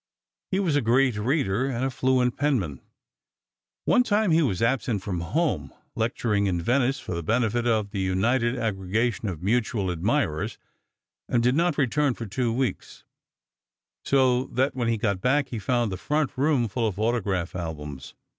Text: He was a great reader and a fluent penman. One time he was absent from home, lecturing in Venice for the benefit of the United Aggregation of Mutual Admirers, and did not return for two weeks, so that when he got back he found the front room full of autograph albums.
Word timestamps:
He 0.49 0.59
was 0.59 0.75
a 0.75 0.81
great 0.81 1.15
reader 1.15 1.67
and 1.67 1.85
a 1.85 1.91
fluent 1.91 2.35
penman. 2.35 2.81
One 3.85 4.01
time 4.01 4.31
he 4.31 4.41
was 4.41 4.59
absent 4.59 5.03
from 5.03 5.19
home, 5.21 5.71
lecturing 5.95 6.47
in 6.47 6.59
Venice 6.59 6.99
for 6.99 7.13
the 7.13 7.21
benefit 7.21 7.67
of 7.67 7.91
the 7.91 7.99
United 7.99 8.57
Aggregation 8.57 9.29
of 9.29 9.43
Mutual 9.43 9.91
Admirers, 9.91 10.57
and 11.29 11.43
did 11.43 11.53
not 11.53 11.77
return 11.77 12.15
for 12.15 12.25
two 12.25 12.51
weeks, 12.51 13.03
so 14.03 14.45
that 14.45 14.73
when 14.75 14.87
he 14.87 14.97
got 14.97 15.21
back 15.21 15.49
he 15.49 15.59
found 15.59 15.91
the 15.91 15.97
front 15.97 16.31
room 16.35 16.67
full 16.67 16.87
of 16.87 16.97
autograph 16.97 17.55
albums. 17.55 18.15